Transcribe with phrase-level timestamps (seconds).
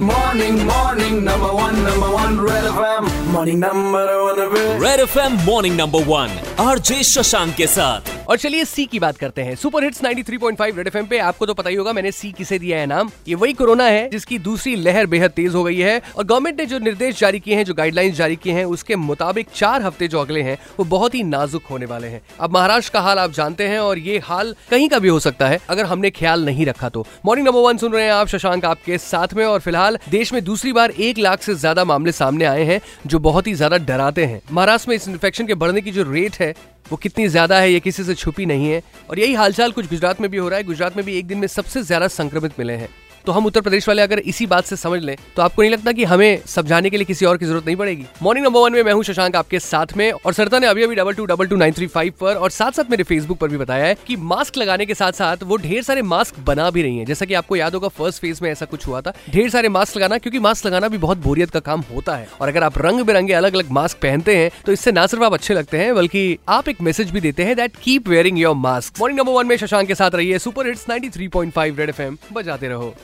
[0.00, 3.32] Morning, morning, number one, number one, Red FM.
[3.32, 4.80] Morning, number one.
[4.80, 6.30] Red FM, morning, number one.
[6.60, 10.86] RJ Shashank के साथ। और चलिए सी की बात करते हैं। सुपर हिट्स 93.5 रेड
[10.86, 13.10] एफएम पे आपको तो पता ही होगा, मैंने सी किसे दिया है नाम?
[13.28, 16.66] ये वही कोरोना है, जिसकी दूसरी लहर बेहद तेज हो गई है। और गवर्नमेंट ने
[16.66, 20.20] जो निर्देश जारी किए हैं, जो गाइडलाइंस जारी किए हैं, उसके मुताबिक चार हफ़्ते जो
[20.20, 23.68] अगले हैं, वो बहुत ही नाजुक होने वाले हैं। अब महाराष्ट्र का हाल आप जानते
[23.68, 26.88] हैं और ये हाल कहीं का भी हो सकता है, अगर हमने ख्याल नहीं रखा
[26.88, 30.32] तो। मॉर्निंग नंबर वन सुन रहे हैं आप शशांक आपके साथ में, और फ़िलहाल देश
[30.32, 33.76] में दूसरी बार एक लाख से ज़्यादा मामले सामने आए हैं, जो बहुत ही ज़्यादा
[33.78, 37.58] डराते हैं। महाराष्ट्र में इस इन्फेक्शन के बढ़ने की जो रेट है वो कितनी ज़्यादा
[37.60, 40.48] है, ये किसी से छुपी नहीं है। और यही हालचाल कुछ गुजरात में भी हो
[40.48, 42.88] रहा है। गुजरात में भी एक दिन में सबसे ज़्यादा संक्रमित मिले हैं।
[43.26, 45.92] तो हम उत्तर प्रदेश वाले अगर इसी बात से समझ लें तो आपको नहीं लगता
[45.92, 48.04] कि हमें समझाने के लिए किसी और की ज़रूरत नहीं पड़ेगी?
[48.22, 50.94] मॉर्निंग नंबर वन में मैं हूँ शशांक आपके साथ में, और सरता ने अभी अभी
[50.94, 53.56] double two double two nine three five पर, और साथ साथ मेरे फेसबुक पर भी
[53.56, 56.98] बताया है कि मास्क लगाने के साथ साथ वो ढेर सारे मास्क बना भी रही
[56.98, 59.68] है। जैसा कि आपको याद होगा फ़र्स्ट फ़ेज़ में ऐसा कुछ हुआ था। ढेर सारे
[59.68, 62.78] मास्क लगाना, क्योंकि मास्क लगाना भी बहुत बोरियत का काम होता है। और अगर आप
[62.78, 65.94] रंग बिरंगे अलग अलग मास्क पहनते हैं तो इससे ना सिर्फ़ आप अच्छे लगते हैं,
[65.94, 69.46] बल्कि आप एक मैसेज भी देते हैं that keep wearing your mask morning number one
[69.46, 72.94] में शशांक के साथ रहिए सुपर हिट्स 93.5 रेड एफएम बजाते रहो।